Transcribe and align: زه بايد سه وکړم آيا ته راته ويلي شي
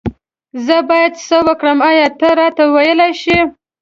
زه 0.65 0.77
بايد 0.89 1.13
سه 1.27 1.37
وکړم 1.47 1.79
آيا 1.89 2.07
ته 2.19 2.27
راته 2.39 2.63
ويلي 2.73 3.11
شي 3.21 3.37